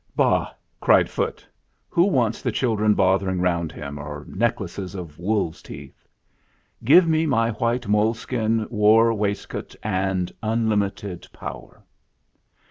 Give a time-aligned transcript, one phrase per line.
[0.15, 0.51] "Bah!"
[0.81, 1.45] cried Phutt,
[1.87, 6.07] "who wants the children bothering round him, or necklaces of wolf's 28 teeth?
[6.83, 11.83] Give me my white mole skin war waist coat and unlimited power."